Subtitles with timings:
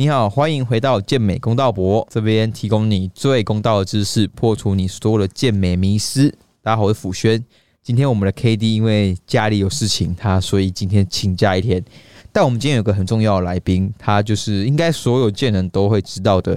[0.00, 6.32] 你好，欢迎回到健美公道博这边，提供你最公道的知识，破除你所有的健美迷思。
[6.62, 7.44] 大家好，我是辅轩。
[7.82, 11.84] 今天我们的 K D 因为家里有事情，他所以今天请假一天。
[12.30, 16.56] 但我们今天有个很重要的来宾，他就是应该所有健人都会知道的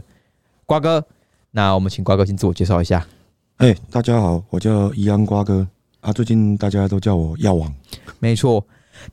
[0.68, 1.04] 瓜哥。
[1.50, 3.08] 那我们请瓜哥先自我介绍一下。
[3.58, 5.68] 哎，大家好，我叫宜安瓜哥
[6.02, 7.74] 啊，最近大家都叫我药王。
[8.20, 8.64] 没错，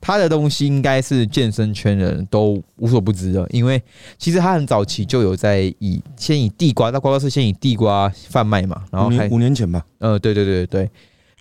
[0.00, 3.82] 他的东西应该是健身圈人都无所不知的，因为
[4.18, 9.84] 其实他很早期就有在以先以地瓜，那瓜哥是先以地瓜贩卖嘛，然后还五年前吧。
[9.98, 10.90] 呃，对对对对对。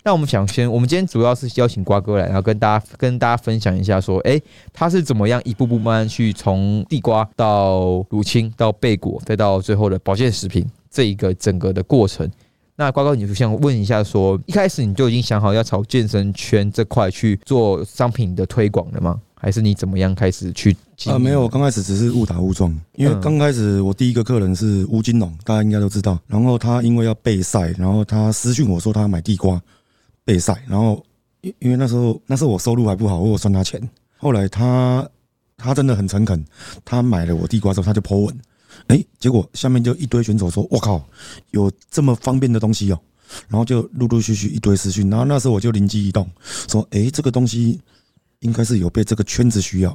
[0.04, 4.40] 那我们想先，我们今天主要是邀请瓜哥来，然后跟大家跟大家分享一下，说，哎，
[4.72, 12.30] 他是怎么样一步步慢慢去从地瓜到乳清到贝果，再到最后的保健食品这一个整个的过程。
[12.80, 19.20] 那瓜哥，你就想问一下，说一开始你就已经想好要朝健身圈这块去做商品的推广了吗？
[19.34, 20.76] 还是你怎么样开始去？
[21.06, 26.16] 啊，没有，刚开始只是误打误撞，因为刚开始我第一个客人是吴金龙，大家应该都知道。
[26.28, 29.60] 然后他因为要备赛，然后他私讯我说他要买地瓜。
[30.24, 31.04] 备赛，然后
[31.40, 33.80] 因因为那时候那时候我收入还不好，我有算他钱。
[34.18, 35.08] 后来他
[35.56, 36.44] 他真的很诚恳，
[36.84, 38.38] 他买了我地瓜之后，他就 po 文，
[38.88, 41.02] 哎，结果下面就一堆选手说：“我靠，
[41.52, 43.00] 有这么方便的东西哦！”
[43.48, 46.28] 然后就陆陆续续一堆私讯，然后那时候我就灵机一动，
[46.68, 47.80] 说：“哎，这个东西
[48.40, 49.90] 应该是有被这个圈子需要。”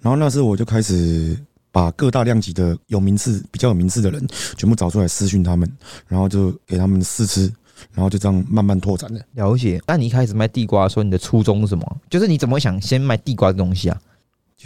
[0.00, 1.36] 然后那时候我就开始
[1.70, 5.70] 把各大量级的有名次、比较有名次的人全部找出来私讯他们，
[6.08, 7.52] 然后就给他们试吃。
[7.92, 9.22] 然后就这样慢慢拓展的。
[9.34, 9.78] 了解。
[9.86, 12.00] 那你一开始卖地瓜，说你的初衷是什么？
[12.08, 14.00] 就是你怎么会想先卖地瓜的东西啊？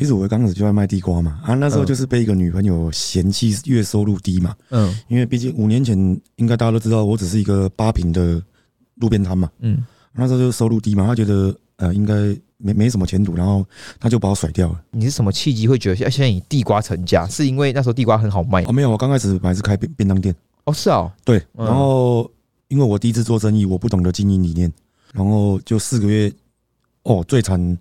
[0.01, 5.95] 其实我刚开始就在卖地瓜嘛，啊，那时候就是被一个女朋友嫌弃月收入低嘛，嗯，因为毕竟五年前
[6.37, 8.43] 应该大家都知道，我只是一个八平的
[8.95, 9.85] 路边摊嘛，嗯，
[10.15, 12.15] 那时候就收入低嘛，她觉得呃应该
[12.57, 13.63] 没没什么前途，然后
[13.99, 14.83] 她就把我甩掉了。
[14.91, 17.27] 你是什么契机会觉得现在以地瓜成家？
[17.27, 18.65] 是因为那时候地瓜很好卖？
[18.65, 20.35] 哦，没有，我刚开始本来是开便便当店。
[20.65, 22.31] 哦，是哦，对，然后。
[22.69, 24.73] 因为我第一次做生意，我不懂得经营理念，
[25.13, 26.33] 然后就四个月，
[27.03, 27.77] 哦，最惨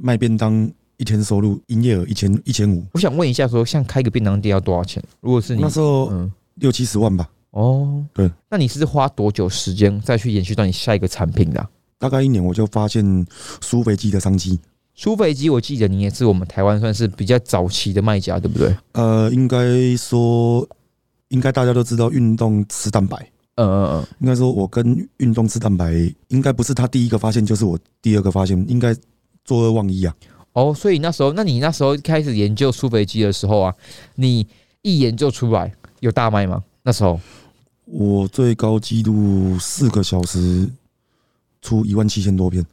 [0.00, 0.66] 卖便当
[1.02, 2.86] 一天收入营业额一千一千五。
[2.92, 5.02] 我想问一下，说像开个便当店要多少钱？
[5.20, 7.28] 如果是你那时候，嗯，六七十万吧。
[7.50, 11.68] 哦，对，那你是花多久时间再去延续到你下一个产品的？
[11.98, 13.26] 大概一年，我就发现
[13.60, 14.60] 苏肥机的商机。
[14.94, 18.72] 苏肥机，我记得你也是我们台湾算是比较早期的卖家，对不对？
[18.92, 20.64] 呃，应该说，
[21.30, 23.16] 应该大家都知道运动吃蛋白。
[23.56, 25.92] 嗯嗯嗯，应该说，我跟运动吃蛋白，
[26.28, 28.94] 应该不是他第一个发现，就是我第二个发现，应该
[29.44, 30.14] 作恶忘一啊。
[30.52, 33.74] 哦，所以那时候，那你那时候开始研究苏肥机的时候啊，
[34.16, 34.46] 你
[34.82, 36.62] 一研究出来有大卖吗？
[36.82, 37.18] 那时候
[37.86, 40.68] 我最高记录四个小时
[41.60, 42.64] 出一万七千多片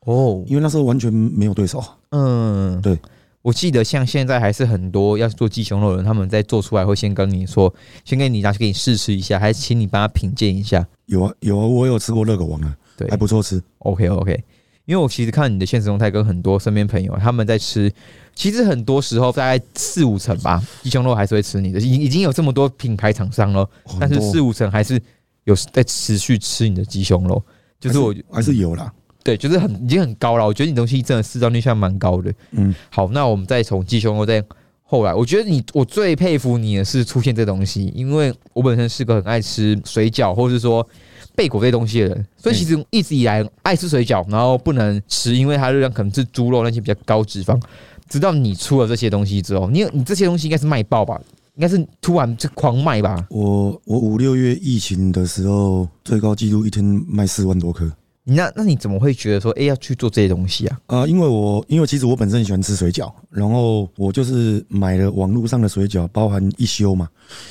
[0.00, 1.82] 哦，因为那时候完全没有对手。
[2.10, 2.98] 嗯，对。
[3.42, 10.86] 我记得像现在还是很多要做鸡胸肉的人，他们在做出来会先跟你说，先给你拿去给你试吃一下，还是请你帮他品鉴一下。
[11.04, 13.62] 有啊有啊，我有吃过热狗王啊，对，还不错吃。
[13.80, 14.42] OK OK，
[14.86, 17.92] 因为我其实看你的现实动态，跟很多身边朋友他们在吃，
[18.34, 23.68] 其实很多时候大概四五成吧，鸡胸肉还是会吃你的，已已经有这么多品牌厂商了，
[23.98, 25.00] 但是四五成还是
[25.44, 27.42] 有在持续吃你的鸡胸肉，
[27.80, 28.92] 就是我还是有啦。
[29.22, 30.44] 对，就是很已经很高了。
[30.44, 32.30] 我觉得你东西真的市场率现在蛮高的。
[32.50, 34.44] 嗯，好，那我们再从鸡胸肉再
[34.82, 40.86] 后来，我觉得你我最佩服你的是出现这东西，因为我本身是个很爱吃水饺或者是说
[41.34, 47.60] 贝果这些东西的人，所以其实一直以来爱吃水饺，然后不能吃，因为它热量可能是猪肉那些比较高脂肪。
[48.08, 51.20] 直到你出了这些东西之后，你你这些东西应该是卖爆吧？
[51.56, 53.26] 应该是突然就狂卖吧？
[53.30, 57.90] 我我五六月疫情的时候，最高纪录一天卖四万多颗。
[58.26, 60.80] 那那你怎么会觉得说，哎，要去做这些东西啊？
[60.86, 67.06] 啊，因为我因为其实我本身很喜欢吃水饺，然后我就是买了网络上的水饺，包含一休嘛。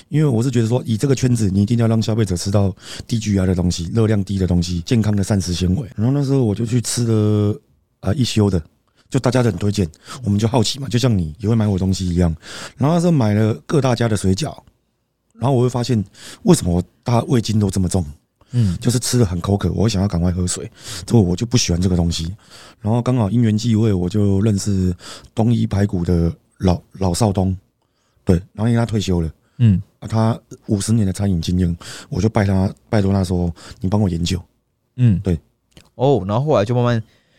[0.09, 2.75] 因为我是觉得说，以这个圈子，你一定要让消费者吃到
[3.05, 5.87] 低 GI 的东西，热量低的东西，健康的膳食纤维。
[5.95, 7.55] 然后那时候我就去吃了
[7.99, 8.59] 啊一休的，
[9.11, 9.87] 就大家都很推荐，
[10.23, 12.35] 我们就好奇嘛，就像你也会买我东西一样。
[12.77, 14.57] 然后那时候买了各大家的水饺，
[15.35, 16.03] 然后我会发现，
[16.43, 18.03] 为什么我大胃经都这么重？
[18.55, 20.71] 嗯，就是吃的很口渴，我想要赶快喝水，
[21.05, 22.31] 这个我就不喜欢这个东西。
[22.81, 24.95] 然后刚好因缘际会，我就认识
[25.33, 27.57] 东一排骨的老老少东，
[28.23, 31.77] 对，然后因为他退休了，嗯，啊，他五十年的餐饮经验，
[32.09, 33.51] 我就拜他拜托他说，
[33.81, 34.39] 你帮我研究，
[34.97, 35.39] 嗯，对，
[35.95, 36.95] 哦，然后后来就慢慢，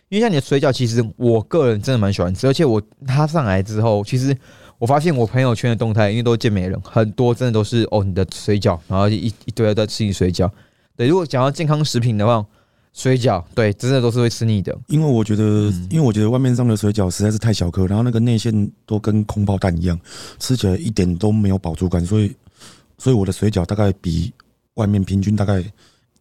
[0.08, 4.36] 因为像你的水饺，其实我个人真的蛮喜欢吃，而且我他上来之后，其实
[4.78, 10.50] 我发现我朋友圈的动态，因为都是健美人，很多真的都是哦，你的水饺，然后一一堆在吃你水饺。
[10.96, 12.44] 对，如果讲到健康食品的话，
[12.92, 14.76] 水饺，对，真的都是会吃腻的。
[14.86, 15.42] 因为我觉得，
[15.90, 19.98] 因为我觉得外面上的水饺实在是太小颗，然后那个内馅都跟空包蛋一样，
[20.38, 22.36] 吃起来一点都没有饱足感，所以，
[22.96, 24.32] 所以我的水饺大概比
[24.74, 25.64] 外面平均大概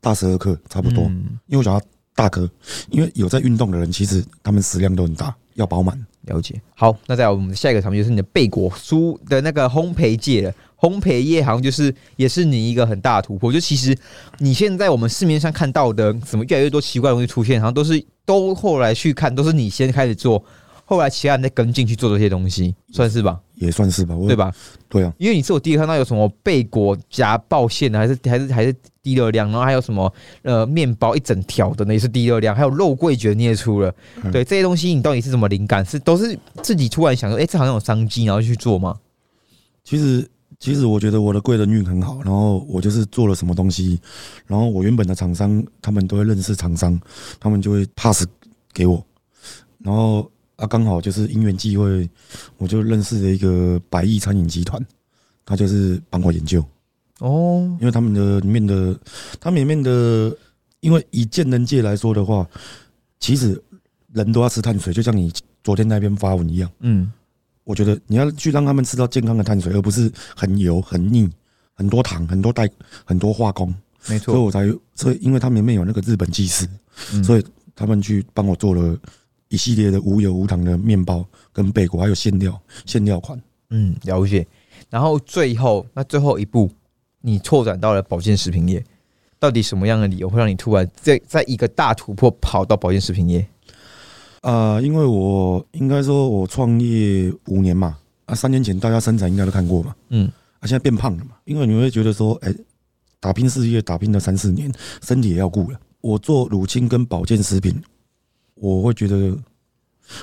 [0.02, 1.04] 大十二克差不多。
[1.46, 1.82] 因为我想要
[2.16, 2.50] 大哥，
[2.90, 5.98] 因为有在运动的人，其实他们食量都很大，要饱满。
[6.28, 6.62] 了解。
[6.76, 10.54] 好，那在我们下一个产品就是你的贝果酥的那个烘焙界了。
[10.78, 13.52] 烘焙业好像就是也是你一个很大的突破。
[13.52, 13.98] 就其实
[14.40, 20.44] 你现在我们市面上看到的怎么越来越多奇怪的东西出现，好像都是都后来去看，都是你先开始做，
[20.86, 23.40] 后来其他人再跟进去做这些东西，算是吧？
[23.64, 24.54] 也算是吧，对吧？
[24.88, 30.14] 对啊，因为你是我第一个看到有什么贝果夹爆馅的，还是还是还是低热量，然后还有什么
[30.44, 33.94] 呃面包一整条的，那也是低热量，还有肉桂卷你也出了，
[34.32, 35.84] 对这些东西你到底是什么灵感？
[35.86, 38.96] 是都是自己突然想说，哎，这好像有商机，然后去做吗？
[39.84, 40.28] 其实。
[40.60, 44.00] 其实我觉得我的贵人运很好，然后我就是做了什么东西，
[44.48, 46.98] 然后我原本的厂商他们都会认识厂商，
[47.38, 48.26] 他们就会 pass
[48.72, 49.06] 给我，
[49.80, 52.10] 然后啊刚好就是因缘际会，
[52.58, 54.84] 我就认识了一个百亿餐饮集团，
[55.46, 56.64] 他就是帮我研究。
[57.20, 58.98] 哦，因为他们的里面的，
[59.40, 60.36] 他们里面的，
[60.80, 62.48] 因为以健人界来说的话，
[63.20, 63.62] 其实
[64.14, 65.32] 人都要吃碳水，就像你
[65.64, 67.12] 昨天那边发文一样，嗯。
[67.66, 71.30] 我觉得你要去让他们吃到健康的碳水，而不是很油、很腻、
[71.74, 72.70] 很多糖、很多代、
[73.06, 73.74] 很多化工。
[74.10, 76.68] 没错，所以我才所以，因为他们里面有那个日本技师，
[77.24, 79.00] 所以他们去帮我做了
[79.54, 83.40] 一系列的无油无糖的面包跟贝果，还有馅料馅料款。
[83.70, 84.46] 嗯，了解。
[84.90, 86.68] 然后最后那最后一步，
[87.22, 88.84] 你拓展到了保健食品业，
[89.38, 93.48] 到底什么样的理由会让你突然在在一个大突破跑到保健食品业？
[94.42, 97.96] 啊，因为我应该说，我创业五年嘛，
[98.26, 100.28] 啊，三年前大家身材应该都看过嘛，嗯，
[100.60, 102.52] 啊，现在变胖了嘛，因为你会觉得说，哎，
[103.20, 104.74] 打拼事业打拼了三四年，
[105.04, 105.80] 身体也要顾了。
[106.02, 107.80] 我做乳清跟保健食品，
[108.64, 109.38] 我会觉得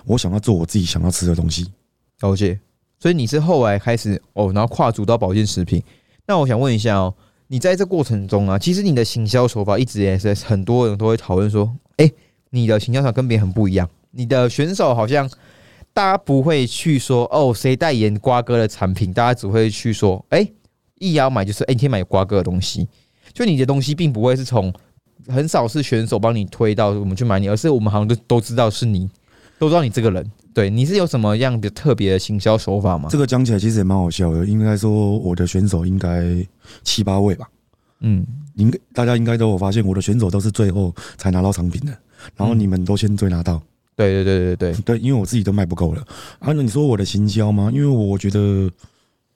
[0.07, 1.71] 我想要做我自己想要吃的东西。
[2.21, 2.59] 了解，
[2.99, 5.83] 所以你是后来开始哦，然后跨足到保健食品。
[6.27, 7.15] 那我想问一下哦，
[7.49, 12.11] 你在这过程中啊，其实你的行销手法一直也是很多人都会讨论说，哎，
[12.49, 13.87] 你的行销法跟别人很不一样。
[14.11, 15.29] 你的选手好像
[15.93, 19.13] 大家不会去说哦，谁代言瓜哥的产品？
[19.13, 20.51] 大家只会去说，哎，
[20.99, 22.89] 一要买就是哎，天买瓜哥的东西。
[23.35, 24.73] 就你的东西并不会是从
[25.29, 29.09] 很少是选手帮你推到我们去买你，而是我们好像都都知道是你，
[29.59, 30.31] 都知道你这个人。
[30.53, 33.09] 对，你是有什么样的特别的行销手法吗？
[33.11, 34.45] 这个讲起来其实也蛮好笑的。
[34.45, 36.45] 应该说我的选手应该
[36.83, 37.49] 七八位吧。
[38.01, 41.97] 嗯，应该大家应该都有发现，我的选手都是最后才拿到产品的，
[42.37, 43.63] 然后你们都先追拿到。
[43.95, 46.03] 对对对对对对，因为我自己都卖不够了。
[46.41, 47.71] 啊，那你说我的行销吗？
[47.73, 48.69] 因为我觉得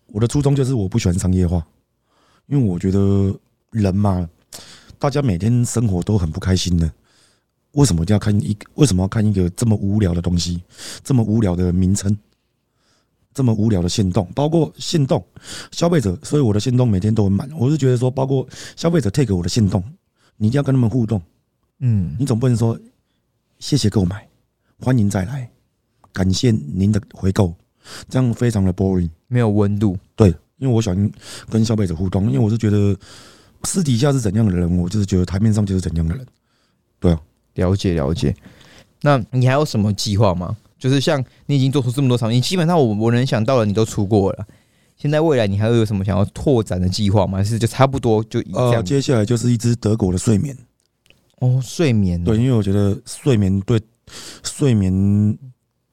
[0.06, 1.64] 我的初衷就是我不喜欢商业化，
[2.46, 3.32] 因为我觉得
[3.70, 4.26] 人嘛，
[5.04, 6.90] 大家每天生活都很不开心的，
[7.72, 8.56] 为什么一定要看一？
[8.76, 10.62] 为什么要看一个这么无聊的东西？
[11.02, 12.16] 这么无聊的名称，
[13.34, 15.22] 这么无聊的行动，包括行动
[15.72, 17.46] 消费者，所以我的行动每天都很满。
[17.52, 19.84] 我是觉得说，包括消费者 take 我的行动，
[20.38, 21.20] 你一定要跟他们互动。
[21.80, 22.80] 嗯，你总不能说
[23.58, 24.26] 谢谢购买。
[24.80, 25.50] 欢迎再来，
[26.14, 27.54] 感谢您的回购，
[28.08, 29.98] 这样非常的 boring，没有温度。
[30.16, 31.12] 对，因为我喜欢
[31.50, 32.96] 跟消费者互动，因为我是觉得
[33.64, 36.26] 私底下是怎样的人，我就是觉得台面上就是怎样的人。
[37.00, 37.20] 对啊，
[37.54, 38.34] 了解了解。
[39.02, 40.56] 那你还有什么计划吗？
[40.78, 44.46] 就是像你已经做出这么多产品，基本上我我能想到的你都出过了。
[44.96, 47.38] 现在未来你还会有什么想要拓展的计划吗？
[47.38, 50.56] 还是就差不多就呃，接下来就是一支德国的睡眠。
[51.40, 52.22] 哦，睡眠。
[52.22, 53.80] 对，因为我觉得睡眠对。
[54.42, 55.38] 睡眠，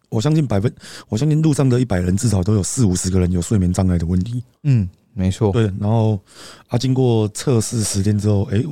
[0.09, 0.71] 我相信百分，
[1.07, 4.43] 我相信路上的一百人至少都有四五十个人有睡眠障碍的问题。
[4.63, 5.51] 嗯，没错。
[5.51, 6.19] 对，然后
[6.67, 8.63] 啊，经过测试十天之后，哎，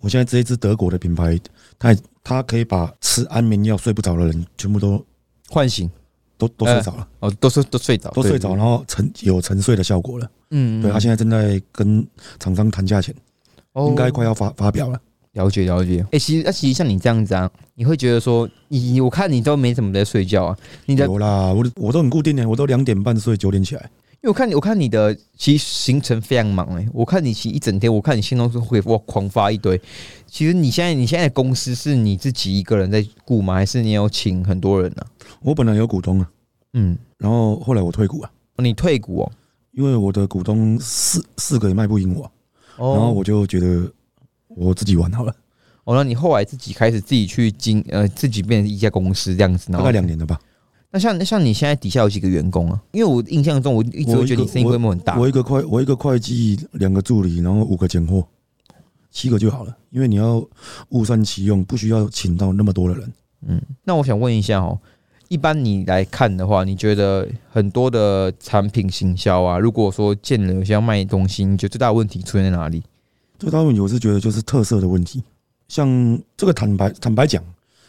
[0.00, 1.38] 我现在这一支德国的品牌，
[1.78, 5.04] 它它可以把吃安眠药睡不着的人全部都
[5.48, 5.90] 唤醒，
[6.36, 7.08] 都都睡着了。
[7.20, 10.30] 哦，都睡都睡着，都睡着，然后沉有沉睡的效果了。
[10.50, 12.06] 嗯，对，他现在正在跟
[12.38, 13.14] 厂商谈价钱，
[13.74, 15.00] 应该快要发发表了。
[15.34, 20.56] 了解了解，哎，其实那其实像你这样子啊，你会觉得说，你我看你都没怎么在睡觉啊，
[20.86, 23.88] 你的有啦，我我都很固定的，我都两点半睡，九点起来。
[24.22, 29.80] 因为我看你，我看你的其实行程非常忙哎，我看你其实一整天，我看你心中是会哇狂发一堆。
[30.26, 33.54] 其实你现在你现在公司是你自己一个人在雇吗？
[33.54, 35.02] 还是你有请很多人呢？
[35.42, 36.30] 我本来有股东啊，
[36.74, 38.30] 嗯，然后后来我退股啊。
[38.58, 39.32] 你退股哦？
[39.72, 42.30] 因为我的股东四四个也卖不赢我，
[42.76, 43.92] 然后我就觉得。
[44.56, 45.32] 我自己玩好了。
[45.84, 50.40] 哦，那你后来自己开始自己去经呃，自己变成一家公司这样子，大概两年了吧。
[50.92, 52.82] 那像像你现在底下有几个员工啊？
[52.92, 55.18] 因为我印象中我一直觉得你生意规模很大。
[55.18, 58.26] 我一个会我一个会计，两个助理，然后五个拣货，
[59.10, 60.44] 七个就好了，因为你要
[60.88, 63.12] 物善其用，不需要请到那么多的人。
[63.46, 64.78] 嗯，那我想问一下哦，
[65.28, 72.82] 一般你来看的话，你觉得很多的产品行销啊，如果说见了有些要卖东西，你觉得最大的问题出现在哪里？
[73.38, 75.22] 最大问题我是觉得就是特色的问题。
[75.68, 77.42] 像这个坦白坦白讲，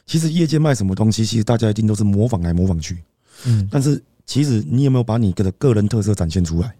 [0.05, 2.97] 其实业界卖什么东西，其实大家一定都是模仿来模仿去。
[3.45, 6.73] 嗯，但是其实你有没有把你的个人特色展现出来？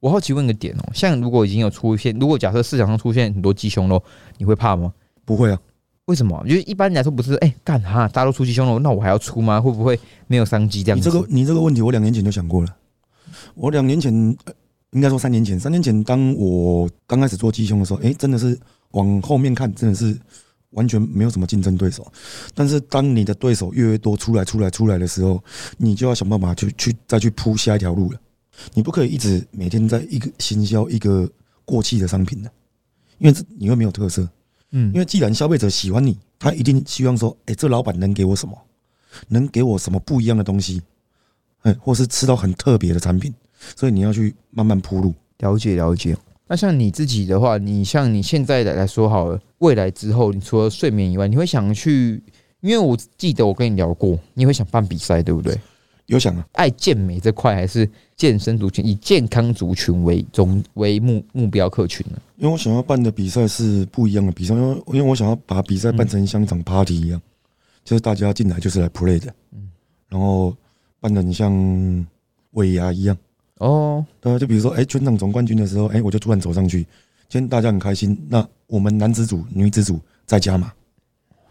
[0.00, 4.02] 我好奇问个点哦，像如果已经有出现，如果假设市场上出现很多鸡胸肉，
[4.38, 4.92] 你会怕吗？
[5.26, 5.60] 不会啊，
[6.06, 6.42] 为什么？
[6.46, 8.08] 因为一般来说不是，哎，干哈？
[8.08, 9.60] 大家都出鸡胸肉，那我还要出吗？
[9.60, 10.98] 会不会没有商机这样？
[10.98, 12.76] 你这个你这个问题，我两年前就想过了。
[13.54, 14.12] 我两年前，
[14.92, 18.58] 应该说三年前，三年前当我刚开始做鸡胸的时候，哎，真的是
[18.92, 20.18] 往后面看，真的是。
[20.70, 22.10] 完全没有什么竞争对手，
[22.54, 25.42] 但是当你的对手越来越多出来、出来、出来的时候，
[25.76, 28.20] 你就要想办法去去再去铺下一条路了。
[28.74, 31.28] 你不可以一直每天在一个行销一个
[31.64, 32.50] 过气的商品的，
[33.18, 34.28] 因为你会没有特色。
[34.72, 38.56] 嗯，因为既然消费者喜欢你，他一定希望说：“哎，这老板能给我什么？
[39.28, 40.80] 能给我什么不一样的东西？
[41.62, 43.34] 哎，或是吃到很特别的产品。”
[43.76, 46.16] 所以你要去慢慢铺路，了解了解。
[46.50, 52.20] 那像你自己的话，你像你现在的来说好了，未来之后，你除了睡眠以外，你会想去？
[52.60, 55.56] 因为我记得我跟你聊过，你会想办比赛，对不对？
[56.06, 62.20] 有想啊，爱健美这块还是健身族群，以健康族群为中为目目标客群呢？
[62.36, 67.22] 因为我想要办的比赛是不一样的比赛，因为因为我想要把比赛办成像一场 party 一样，
[67.84, 69.70] 就是大家进来就是来 play 的，嗯，
[70.08, 70.52] 然后
[70.98, 72.04] 办的你像
[72.54, 73.16] 尾牙一样。
[73.60, 76.78] 哦，对，就比如说，哎，全场总冠军的时候，哎，我就突然走上去，
[77.28, 78.16] 今天大家很开心。
[78.26, 80.72] 那我们男子组、女子组在加嘛，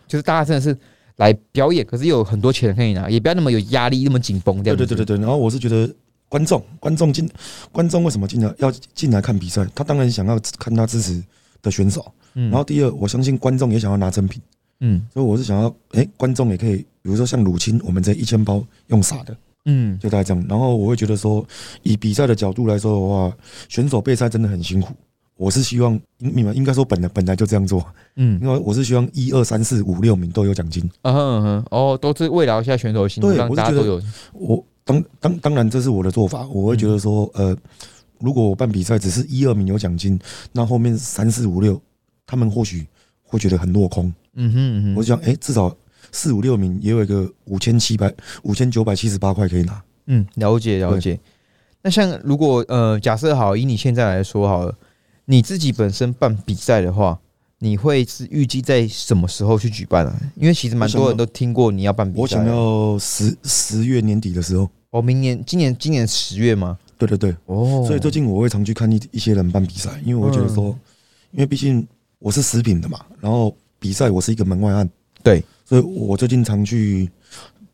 [0.08, 0.76] 就是大家真的是
[1.18, 4.76] 来表演，可是有很多钱可以拿，也不要那么有压力，那么紧绷这样。
[4.76, 5.22] 对对对对对。
[5.22, 5.88] 然后我是觉得
[6.28, 7.30] 观众，观众进，
[7.72, 9.64] 观众为什么进来要进来看比赛？
[9.76, 11.24] 他当然想要看他支持
[11.62, 12.12] 的选手。
[12.34, 12.50] 嗯。
[12.50, 14.42] 然后第二，我相信观众也想要拿赠品。
[14.80, 15.00] 嗯。
[15.14, 19.38] 所以我是想要，哎，观众也可以，比如说像乳清，我们这一千包用撒的。
[19.70, 20.46] 嗯，就大概这样。
[20.50, 21.46] 然后我会觉得说，
[21.84, 24.94] 以比赛的角度来说的话，选手备赛真的很辛苦。
[25.38, 27.86] 我是希望，你们应该说本来本来就这样做。
[28.16, 30.84] 嗯，因为我是希望一二三四五六名都有奖金。
[31.04, 34.02] 嗯哼哼，哦，都是慰劳一下选手的心，让大家都有。
[34.34, 36.46] 我当当当然这是我的做法。
[36.48, 37.56] 我会觉得说，呃，
[38.20, 40.20] 如果我办比赛只是一二名有奖金，
[40.52, 41.80] 那后面三四五六
[42.26, 42.86] 他们或许
[43.24, 44.12] 会觉得很落空。
[44.34, 45.74] 嗯哼，我想，哎，至少。
[46.12, 48.14] 四五六名也有一个五千七百
[48.44, 49.82] 五千九百七十八块可以拿。
[50.08, 51.20] 嗯，了解了解。
[51.82, 54.76] 那像如果呃，假设好以你现在来说好了，
[55.26, 57.18] 你自己本身办比赛的话，
[57.60, 60.20] 你会是预计在什么时候去举办啊？
[60.36, 64.70] 因为其实蛮多人都听过你要办比赛，我想要十十月年底的时候。
[64.90, 66.78] 哦，明年今年今年十月吗？
[66.98, 67.36] 对对对。
[67.46, 67.86] 哦。
[67.86, 70.76] 所以最近我会常去看一一些人办比赛，因为我觉得说，
[71.32, 71.88] 因为毕竟
[72.18, 74.90] 我是食品的嘛，然后比赛我是一个门外汉。
[75.24, 75.44] 对。
[75.70, 77.08] 所以我最近常去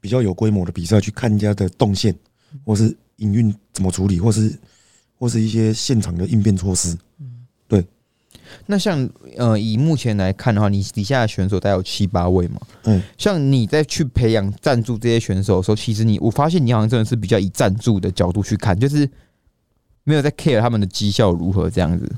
[0.02, 2.14] 比较有规模的比赛，去看人家的动线，
[2.66, 4.54] 或是营运怎么处理，或是
[5.18, 6.98] 或是一些现场的应变措施。
[7.70, 7.88] 对。
[8.66, 12.60] 那像呃，以目前来看的话，你底下的选手大概有七八位嘛？
[12.84, 13.02] 嗯。
[13.18, 19.10] 像你在去培养赞助这些选手的时候，其实你我发现你好像真的是比较以赞助的角度去看，就是
[20.04, 22.12] 没有在 care 他们的绩效如何这样子。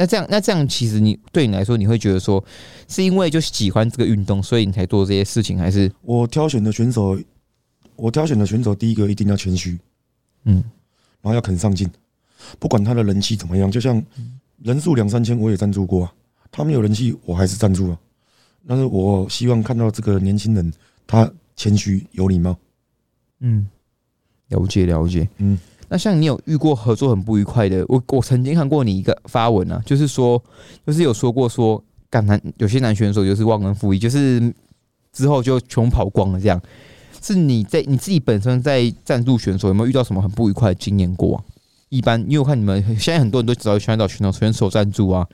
[0.00, 2.42] 那这样，那这样，其实你对你来说，你会觉得说，
[2.86, 5.90] 是因为就喜欢这个运动，所以你才做这些事情，还是？
[6.02, 7.18] 我挑选的选手，
[7.96, 9.76] 我挑选的选手，第一个一定要谦虚，
[10.44, 10.62] 嗯，
[11.20, 11.90] 然后要肯上进，
[12.60, 14.00] 不管他的人气怎么样，就像
[14.62, 16.14] 人数两三千，我也赞助过啊，
[16.52, 17.98] 他没有人气，我还是赞助啊，
[18.68, 20.72] 但是我希望看到这个年轻人，
[21.08, 22.56] 他谦虚有礼貌，
[23.40, 23.66] 嗯，
[24.50, 25.58] 了解了解，嗯。
[25.88, 27.84] 那像你有遇过合作很不愉快的？
[27.88, 30.42] 我我曾经看过你一个发文啊，就是说，
[30.86, 34.52] 就是有说过说，干男有些男选手就是忘恩负义，就是
[35.12, 36.60] 之后就穷跑光了这样。
[37.22, 41.42] 是你在你自己本身在赞助选手有没有遇到什么很不愉快的经验过？
[41.88, 45.26] 一般因为我看你们现在很多人都只要选到选手选手赞助啊，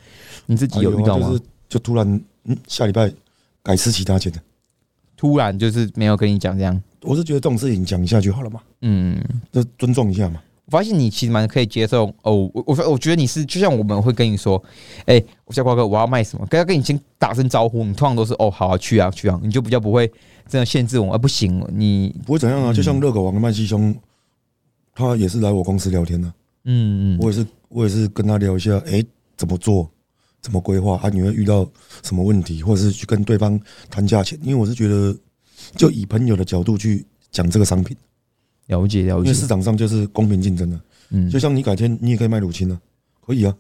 [0.46, 1.37] 你自己有遇到吗？
[1.68, 2.08] 就突然
[2.44, 3.12] 嗯下礼拜
[3.62, 4.40] 改吃其他钱的，
[5.16, 6.80] 突然就是没有跟你讲这样。
[7.04, 10.40] 我是觉得这种事情讲一下就好了嘛，嗯，就尊重一下嘛。
[10.66, 14.62] 我发现你其实蛮可以接受哦，我我我觉得你是就像我们会跟你说，
[15.04, 20.11] 哎，我叫瓜哥，我要卖什么，跟要跟你先打声招呼，你通常都是哦，好啊，去啊去啊，你就比较不会
[20.49, 22.73] 这样限制我，啊不行，你不会怎样啊？
[22.73, 23.94] 就像热狗王的麦西兄，
[24.94, 26.26] 他也是来我公司聊天的，
[26.64, 29.04] 嗯嗯，我也是我也是跟他聊一下，哎，
[29.37, 29.87] 怎么做，
[30.40, 31.11] 怎么规划啊？
[31.11, 31.68] 你会遇到
[32.02, 34.38] 什么问题，或者是去跟对方谈价钱？
[34.42, 35.14] 因为我是觉得。
[35.76, 37.97] 就以朋友的角度去讲这个商品，
[38.66, 39.28] 了解了解。
[39.28, 40.80] 因为市场上就是公平竞争的，
[41.11, 42.80] 嗯，就像你改天你也可以卖乳清啊，
[43.25, 43.54] 可以啊，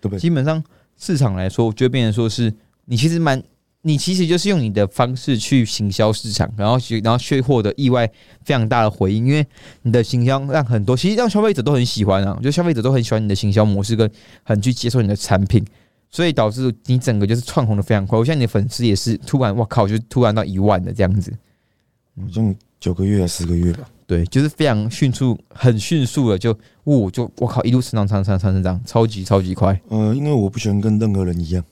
[0.00, 0.18] 对不对？
[0.20, 0.62] 基本上
[0.98, 2.52] 市场来说，我觉得变成说是
[2.84, 3.42] 你其实蛮，
[3.82, 8.06] 你其实就是用你的方式去行销市场，然后去然后却获得意外
[8.44, 9.46] 非常大的回应，因为
[9.82, 14.08] 你的行销让很多其实让消费者都很喜欢啊，就消费者都很喜欢你的行销模式跟
[14.44, 15.64] 很去接受你的产品，
[16.12, 18.16] 所以导致你整个就是窜红的非常快。
[18.16, 21.32] 我现在你的粉丝也是突然，我靠，就突然到一万的这样子。
[22.16, 23.88] 好像九个月还十个月吧。
[24.06, 29.80] 对，就是非常迅速，很迅速的就，呜，就我靠，一路成长，成长，成长，成长，超级超级快。
[29.88, 31.64] 呃，因为我不喜欢跟任何人一样，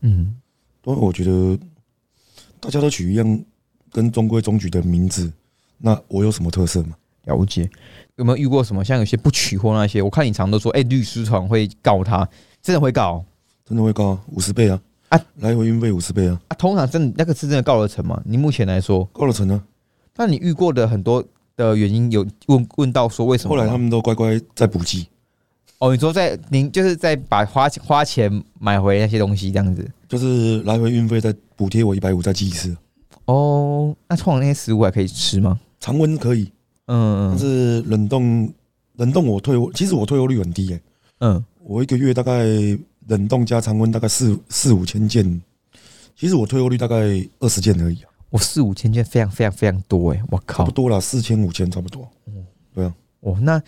[0.00, 0.34] 嗯，
[0.82, 1.56] 因为我觉得
[2.58, 3.40] 大家都取一样
[3.92, 5.32] 跟中规中矩的名字，
[5.78, 6.96] 那我有什么特色吗？
[7.26, 7.70] 了解。
[8.16, 10.02] 有没有遇过什么像有些不取货那些？
[10.02, 12.28] 我看你常都说，哎、律师团会告他，
[12.60, 13.24] 真的会告
[13.66, 14.80] 真的会高五十倍啊！
[15.08, 16.54] 啊啊，来回运费五十倍啊，啊？
[16.56, 18.20] 通常真的那个是真的告了成吗？
[18.24, 19.62] 你目前来说，高了成啊！
[20.16, 21.24] 那你遇过的很多
[21.56, 23.60] 的原因有问问到说为什么吗？
[23.60, 25.06] 后来他们都乖乖在补给，
[25.78, 29.88] 哦，你说在您就是在把花花钱买回那些东西这样子。
[30.08, 32.76] 就是来回运费再补贴我一百五再寄一次，
[33.24, 35.58] 哦，那通常那些食物还可以吃吗？
[35.80, 36.50] 常温可以，
[36.86, 38.52] 嗯嗯但是冷冻
[38.96, 40.80] 冷冻我退货，其实我退货率很低耶、
[41.18, 42.44] 嗯，我一个月大概
[43.08, 45.42] 冷冻加常温大概四四五千件，
[46.16, 46.96] 其实我退货率大概
[47.40, 50.70] 二十件而已、啊，我四五千件非常非常非常多哎、我差靠不！
[50.70, 52.08] 多了，四千五千差不多。
[53.20, 53.62] 哦，那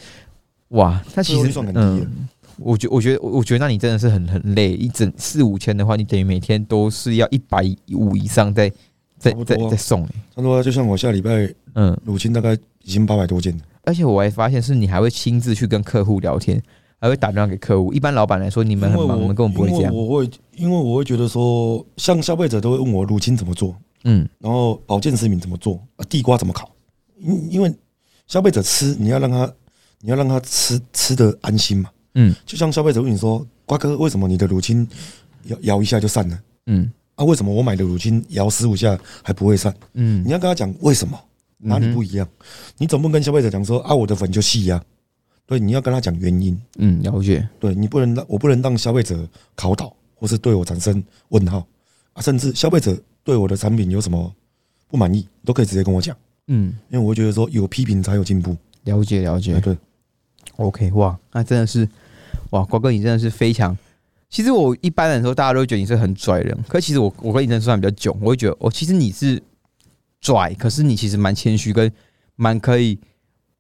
[0.69, 2.29] 哇，那其实嗯，
[2.59, 8.71] 我觉我觉得我觉得那你真的是很很累，一整四五千的话，你等于每天都是要一百五以上在
[9.19, 12.53] 在在在送哎、差不多就像我下礼拜嗯，乳清大概
[12.83, 16.63] 已经八百多件了，而且我还发现是你还会亲自去跟客户聊天，
[17.01, 17.93] 还会打电话给客户。
[17.93, 19.95] 一般老板来说，你们很忙，我你们根本不会这样。
[19.95, 23.75] 我会因为我会觉得说，像消费者都会问我乳清怎么做，
[24.05, 26.71] 嗯然后保健食品怎么做，啊地瓜怎么烤，
[27.19, 27.75] 因因为
[28.27, 29.53] 消费者吃你要让他
[30.01, 34.87] 你要让他吃吃的安心嘛，嗯就像消费者问你说，瓜哥为什么你的乳清
[35.45, 36.39] 摇摇一下就散了？
[36.67, 39.75] 嗯啊，为什么我买的乳清摇十五下还不会散？
[39.95, 41.19] 嗯你要跟他讲为什么，
[41.59, 42.29] 哪里不一样？
[42.79, 44.83] 你总不能跟消费者讲说啊，我的粉就细呀、
[45.47, 46.61] 对，你要跟他讲原因。
[46.79, 47.49] 嗯，了解。
[47.61, 51.65] 对你不能让我不能让消费者考倒，或是对我产生问号
[52.15, 54.35] 啊，甚至消费者对我的产品有什么
[54.89, 56.17] 不满意，都可以直接跟我讲，
[56.49, 58.57] 嗯，因为我会觉得说有批评才有进步。
[58.85, 59.61] 了解了解哎，。
[59.61, 59.77] 对
[60.57, 61.89] ，OK，哇，那真的是
[62.51, 63.77] 哇，瓜哥你真的是非常。
[64.29, 69.41] 其实我一般来说，大家都会觉得你是很拽的人，可其实我我跟你认识算比较久，我会觉得哦，其实你是
[70.21, 71.91] 拽，可是你其实蛮谦虚，跟
[72.35, 72.99] 蛮可以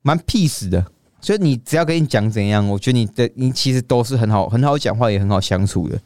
[0.03, 0.85] 蛮 peace 的。
[1.27, 5.99] 所以你只要跟你讲怎样，我觉得你的你其实都是很好很好讲话，也很好相处的。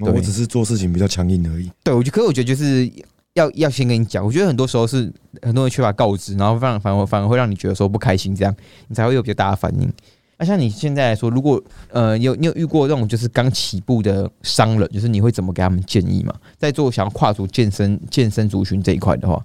[0.00, 1.72] 我只是做事情比较强硬而已。
[1.82, 2.92] 对，我觉得，可是我觉得就是
[3.32, 4.22] 要要先跟你讲。
[4.22, 5.10] 我觉得很多时候是
[5.40, 8.54] 很多人缺乏告知，然后反而反而反而会让你觉得说不开心，这样
[8.88, 9.90] 你才会有比较大的反应。
[10.36, 11.58] 那像你现在来说，如果
[11.88, 16.34] 呃，你有你有遇过这种就是刚起步的商人，就是你会怎么给他们建议吗？
[16.58, 19.42] 在做想要跨足健身健身族群这一块的话，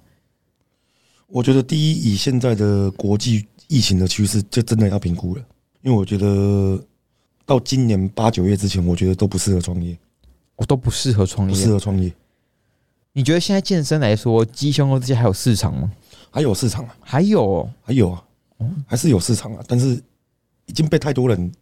[1.28, 5.44] 我觉得第一，以现在的国际疫情的趋势，就真的要评估了，
[5.82, 6.82] 因为我觉得
[7.44, 9.96] 到今年八九月之前，我觉得都不适合创业，
[10.56, 11.54] 我都不适合创业。
[11.54, 11.70] 不适。
[11.70, 12.12] 合创业。
[13.12, 15.90] 你觉得现在健身来说，鸡胸肉这些还有市场吗？
[16.30, 18.24] 还有市场啊，还有、哦、还有啊，
[18.86, 20.02] 还是有市场啊，但是
[20.64, 21.52] 已经被太多人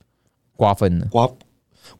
[0.55, 1.29] 瓜分了，瓜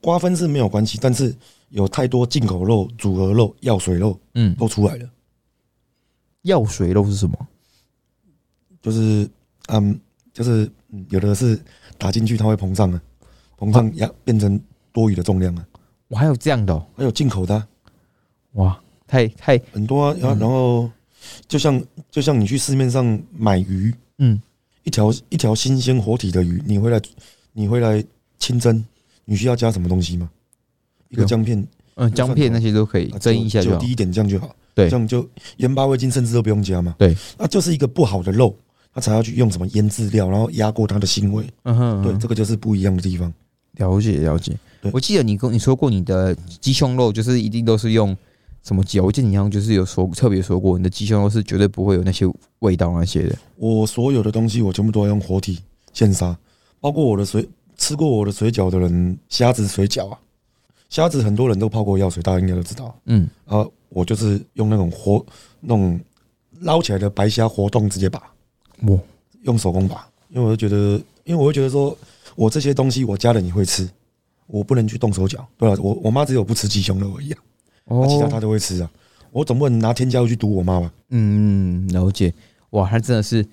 [0.01, 1.35] 瓜分是没有关系，但是
[1.71, 5.11] 有太多进口肉、组合肉、药水肉嗯，都出来了，
[6.43, 7.37] 药水肉是什么？
[8.81, 9.29] 就是
[9.73, 9.99] 嗯，
[10.33, 11.59] 就是嗯有的是
[11.99, 13.01] 打进去它会膨胀啊，
[13.59, 14.61] 膨胀压变成
[14.93, 15.65] 多余的重量啊，
[16.09, 17.69] 我还有这样的、哦，还有进口的啊、
[18.53, 20.91] 哇，太太很多啊，然后嗯然后
[21.49, 24.41] 就像就像你去市面上买鱼，嗯
[24.85, 27.01] 一条一条新鲜活体的鱼，你回来
[27.53, 28.03] 你回来
[28.39, 28.85] 清蒸，
[29.25, 30.31] 你需要加什么东西吗？
[31.11, 33.93] 一个姜片，嗯，姜片那些都可以啊蒸一下就好就滴。
[33.93, 34.55] 一点酱就好。
[34.73, 36.95] 对这样就盐巴、味精甚至都不用加嘛。
[36.97, 38.57] 对，那就是一个不好的肉，
[38.93, 41.47] 它才要去用什么腌制料，然后压过它的腥味。
[41.63, 43.33] 嗯哼，对，嗯这个就是不一样的地方。
[43.77, 44.91] 了解了解对。
[44.93, 48.17] 我记得你跟你说过，你的鸡胸肉就是一定都是用
[48.63, 49.05] 什么鸡啊？
[49.05, 52.27] 我记得你好像就是有说特别说过，你的鸡胸肉是绝对不会有那些
[52.59, 53.37] 味道那些的。
[53.57, 55.61] 我所有的东西，我全部都要用活体
[55.93, 56.37] 现杀，
[56.81, 60.19] 包括我的水，吃过我的水饺的人，虾子水饺啊，
[60.89, 62.95] 虾子很多人都泡过药水，大家应该都知道。
[63.07, 65.25] 嗯，啊，我就是用那种活
[65.61, 65.99] 那种
[66.61, 68.21] 捞起来的白虾活动直接拔，
[68.87, 68.99] 哇，
[69.43, 71.97] 用手工拔，因为我就觉得，因为我会觉得说，
[72.35, 73.89] 我这些东西我家人也会吃，
[74.47, 75.47] 我不能去动手脚。
[75.59, 78.91] 对了，我我妈只有不吃鸡胸肉而已啊，其他她都会吃啊。
[79.33, 80.93] 我总不能拿添加物去毒我妈吧？
[81.11, 82.33] 嗯，了解。
[82.71, 83.45] 哇，他真的是，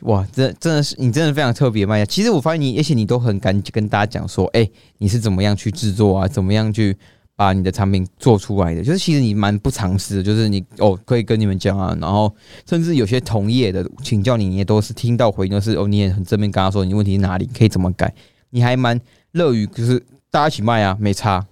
[0.00, 2.04] 哇，真真的是你真的非常特别卖家。
[2.04, 6.94] 其实我发现你，而且你都很敢跟大家讲说，哎、你是怎么样去制作啊，怎么样去
[7.38, 8.82] 把你的产品做出来的。
[8.82, 12.34] 就是其实你蛮不尝试的，就是你哦可以跟你们讲啊，然后
[12.68, 18.12] 甚至有些同业的请教你，你也都是听到回应都是哦，你也很正面跟他说你问题是哪里，可以怎么改，
[18.50, 19.00] 你还蛮
[19.32, 21.46] 乐于就是大家一起卖啊，没差。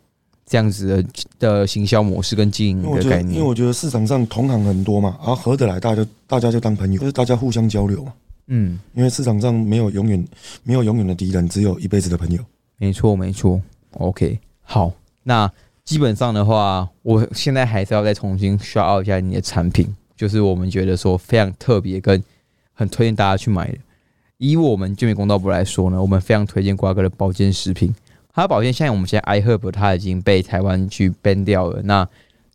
[0.49, 1.05] 这样子的
[1.41, 8.13] 的行销模式跟经营的概念，因为我觉得市场上同行很多嘛，然后合得来，大家就大家就当朋友，就是大家互相交流嘛。
[8.47, 10.25] 嗯，因为市场上没有永远
[10.63, 12.41] 没有永远的敌人，只有一辈子的朋友。
[12.79, 13.61] 没错，没错。
[13.95, 14.93] OK，好，
[15.25, 15.51] 那
[15.87, 22.21] 基本上的话，我现在还是要再重新刷奥一下你的产品，就是我们觉得说非常特别跟
[22.75, 23.79] 很推荐大家去买的。
[24.39, 27.95] 以我们健美公道部来说呢，我们非常推荐瓜哥的保健食品。
[28.35, 31.81] 它的保健，现在我们现在 iHerb 它已经被台湾去 ban 掉了。
[31.85, 32.07] 那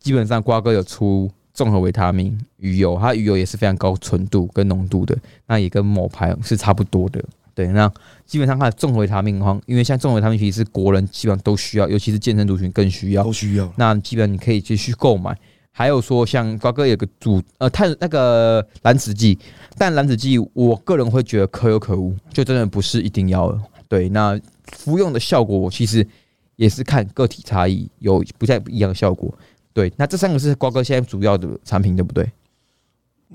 [0.02, 5.18] 基本上瓜哥有出综合维他命鱼油，它鱼油也是非常高纯度跟浓度的，
[5.48, 7.24] 那也跟某牌是差不多的。
[7.54, 7.92] 对，那
[8.26, 13.72] 基本上它的综合维他命的话，因为像综合维他命其实是国人基本上都需要，尤其是健身族群更需要，都需要。
[13.78, 15.38] 那基本上你可以继续购买。
[15.74, 19.40] 还有说像瓜哥有个主呃碳那个蓝子剂，
[19.78, 23.60] 但蓝子剂我个人会觉得可有可无，就真的不是一定要的。
[23.88, 24.40] 对，那。
[24.78, 26.08] 服用的效果我其实
[26.56, 29.30] 也是看个体差异，有不太一样的效果。
[29.74, 32.26] 对，那这三个是瓜哥现在主要的产品，对不对？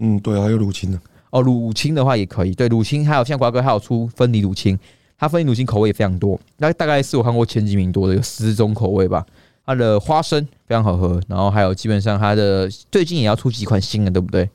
[0.01, 0.99] 嗯，对，还有乳清的。
[1.37, 2.55] 哦，乳清的话也可以。
[2.55, 4.79] 对，乳清还有像瓜哥还有出分离乳清，
[5.19, 6.41] 它分离乳清口味也非常多。
[6.57, 9.25] 那大概是我看过前几名多的，有十种口味吧。
[9.65, 14.49] 它的花生非常好喝，然后还有基本上它的最近也要出几款新的，对不对？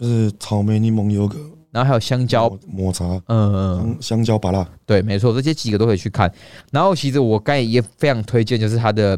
[0.00, 1.38] 就是草莓柠檬优格。
[1.72, 6.30] 然后还有香蕉抹茶，嗯嗯，香蕉巴拉，对，没错，这些几个都可以去看。
[6.70, 9.16] 然后其实我刚才也非常推荐，就是它的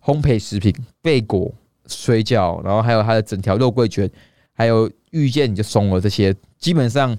[0.00, 1.52] 烘焙食品贝果
[1.88, 4.08] 水饺，然后还有它的整条肉桂卷，
[4.56, 7.16] 还有遇见你就松了这些，基本上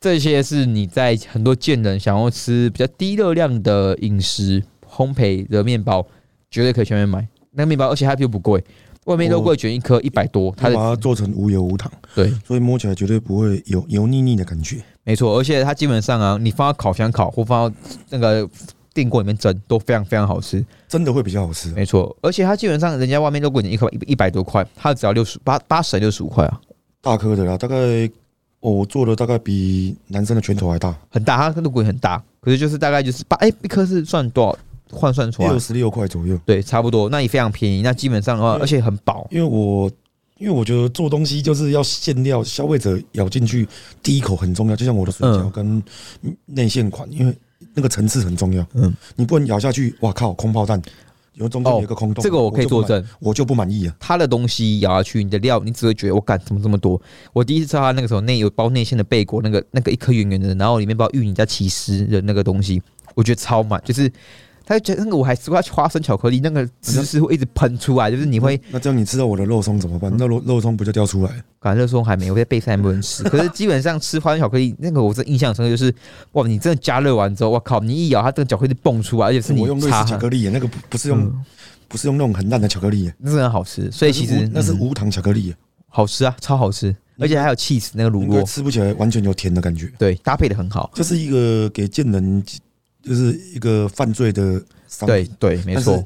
[0.00, 6.04] 这些是你在很多健人想要吃比较低热量的饮食烘焙的面包，
[6.50, 7.28] 绝对可以全面买。
[7.52, 8.64] 那个面包，而且它又不贵。
[9.04, 14.82] 外面肉桂卷一颗一百多，它把它做成无油无糖，对，所以摸起来绝对不会有油腻腻的感觉。
[15.02, 17.76] 没错，而且它基本上啊，你放到烤箱烤或放到
[18.10, 18.46] 那个
[18.92, 21.70] 电锅里面蒸都非常非常好吃，真的会比较好吃。
[21.72, 26.60] 没错，而且它基本上人家外面肉桂卷一颗一一百多块，它只要六十八八十六十五块啊，
[27.08, 27.76] 大颗的啦，大概
[28.60, 34.58] 我做的大概比男生的拳头还大，很大，它肉桂很大，可是就是大概就是八哎一颗是算多少？
[34.90, 37.82] 换算出来六十六块左右，对，差不多，那也非常便宜。
[37.82, 39.28] 那基本上的话，而且很薄。
[39.30, 39.90] 因为我，
[40.38, 43.68] 因为我觉得做东西就是要馅料，消费者咬进去
[44.02, 44.74] 第一口很重要。
[44.74, 45.82] 就像我的水饺跟
[46.46, 47.36] 内馅款，因为
[47.74, 48.66] 那个层次很重要。
[48.72, 50.80] 嗯，你不能咬下去，哇靠，空炮弹，
[51.38, 52.22] 因为中间有一个空洞。
[52.22, 53.96] 这个我可以作证，我就不满意啊。
[53.98, 57.00] 他的东西咬下去，你的料，你只会觉得我干怎么这么多？
[57.32, 62.82] 我第一次吃到他那个时候内有包内馅的贝果，那个那个一颗圆圆的，然后里面包芋泥加起司的那个东西，
[63.14, 64.12] 我觉得超满，就是。
[64.68, 70.14] 他就觉得那个我还吃过花生巧克力，那个芝士会一直喷出来，就是你会那这样你吃到我的肉松怎么办？
[70.18, 71.30] 那肉肉松不就掉出来？
[71.58, 75.94] 感觉肉松还没有在备餐不能吃，可是基本上吃花生巧克力那个，我是印象深刻，就是
[76.32, 81.32] 哇，你真的加热完之后，我靠，你一咬它这个巧克力蹦出来，而且是你用瑞士巧克力，那个不不是用
[81.88, 85.54] 不是用那种很烂的巧克力，那是很好吃，所以其实那是无糖巧克力，
[85.88, 92.44] 好吃啊，超好吃，而且还有 cheese 那个乳酪，吃不起来完全有甜的感觉，对，搭配的很好，这是一个给健人，
[93.08, 94.62] 就是一个犯罪的。
[95.06, 96.02] 对对，没错，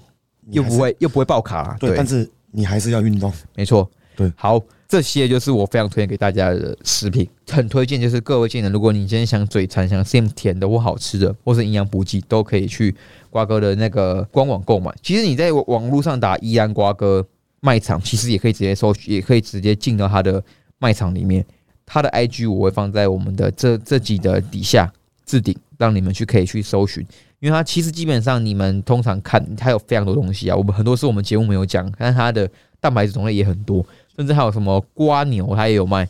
[0.51, 12.93] 又不会又不会爆卡，对，但是你还是要运动，没错，对，好，这些就是我非常推荐给大家的食品，很推荐，就是各位健人，如果你今天想嘴馋，想吃甜的或好吃的，或是营养补给，都可以去
[13.31, 14.93] 瓜哥的那个官网购买。
[15.01, 17.25] 其实你在网络上打宜安瓜哥
[17.61, 20.43] 卖场，其实也可以直接搜，也可以直接进到他的
[20.79, 21.47] 卖场里面。
[21.87, 24.93] 他的 IG 我会放在我们的这这集的底下
[25.25, 27.05] 置顶，让你们去可以去搜寻。
[27.41, 33.85] 因为它其实基本上你们通常看它有非常多东西啊，我们很多是我们节目没有讲，但是它的蛋白质种类也很多，
[34.17, 36.09] 甚至还有什么瓜牛它也有卖，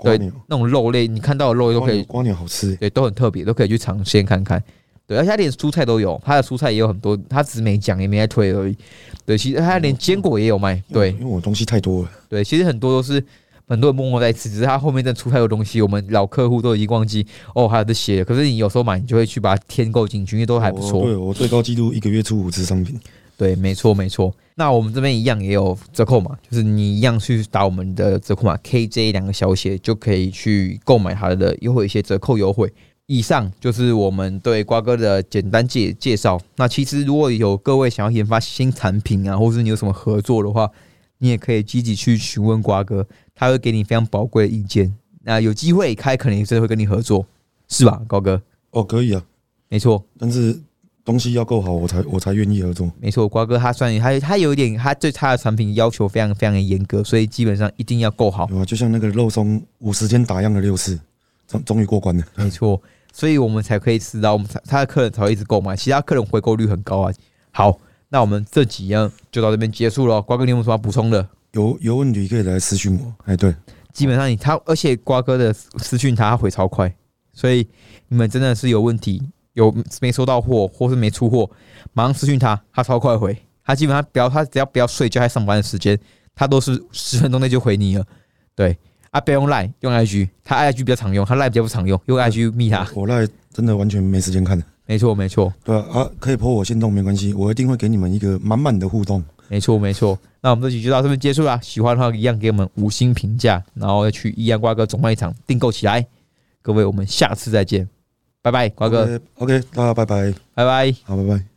[0.00, 4.62] 对，那种肉类你看到的肉都可以，瓜牛好吃，对，都很特别，都可以去尝鲜看看，
[5.06, 8.76] 对，而且它连蔬菜都有，它的蔬菜也有很多，它只是没讲也没在推而已，
[9.24, 13.24] 对，其实它连坚果也有卖，对，因为我东西太多了，对，其实很多都是。
[13.66, 18.24] 很多人默默在吃，只是他后面在出太多东西，我们老客户都已经忘记哦，还有这些。
[18.24, 21.02] 可是你有时候买，你就会去把它添购进去，因为都还不错。
[21.02, 22.98] 对我最高纪录一个月出五次商品。
[23.36, 24.32] 对，没错没错。
[24.54, 32.72] 那我们这边一样也有折扣码，就是你一样去打我们的折扣码 KJ 两个小写，就可以去购买它的优惠一些折扣优惠。
[33.06, 36.40] 以上就是我们对瓜哥的简单介介绍。
[36.56, 40.70] 那其实如果有各位想要研发新产品啊，或是你有什么合作的话，
[41.18, 43.04] 你也可以积极去询问瓜哥。
[43.34, 47.26] 他会给你非常宝贵的意见，那有机会开，可能真的会跟你合作，
[47.68, 48.40] 是吧，高哥？
[48.70, 49.22] 哦，可以啊，
[49.68, 50.04] 没错。
[50.18, 50.58] 但是
[51.04, 52.90] 东西要够好，我才我才愿意合作。
[53.00, 58.48] 没错，瓜哥他算他他有一点，他对他的产品要求非常非常的严格，所以基本上一定要够好。
[58.64, 60.98] 就像那个肉松五十天打样的六次，
[61.46, 62.24] 终终于过关了。
[62.36, 62.80] 没错，
[63.12, 67.12] 所以我们才可以吃到，我们才他的客人才会一直购买，其他客人回购率很高啊。
[67.50, 70.22] 好，那我们这几样就到这边结束了。
[70.22, 71.28] 瓜哥，你有什么要补充的？
[71.54, 73.12] 有有问题可以来私讯我。
[73.24, 73.52] 哎，对，
[73.92, 76.94] 基本上你他，而且瓜哥的私讯他他回超快，
[77.32, 77.66] 所以
[78.08, 79.22] 你们真的是有问题，
[79.54, 81.50] 有没收到货或是没出货，
[81.92, 83.36] 马上私讯他，他超快回。
[83.66, 85.98] 他基本上不要他只要不要睡觉，还上班的时间，
[86.34, 88.04] 他都是十分钟内就回你了。
[88.54, 88.76] 对
[89.10, 92.86] 啊，不要用 Line，用 IG，他 IG 比较常用，他 Line 比较不常用，用 IG 密他。
[92.94, 94.64] 我赖真的完全没时间看的。
[94.86, 99.24] 没错，没错，对啊，啊，可以泼我心动没关系，我一定会给你们一个满满的互动。
[99.48, 100.18] 没错，没错。
[100.40, 101.58] 那我们这集就到这边结束了。
[101.62, 106.06] 喜欢的话，一样给我们五星评价，然后要去一样瓜哥总卖场订购起来。
[106.62, 107.88] 各位，我们下次再见，
[108.42, 110.94] 拜拜，瓜哥，OK，大家拜拜，拜拜。
[111.04, 111.53] 好，拜拜。